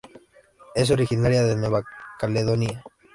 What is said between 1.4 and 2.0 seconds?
de Nueva